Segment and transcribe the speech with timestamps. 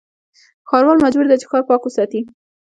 [0.69, 2.21] ښاروال مجبور دی چې، ښار پاک وساتي.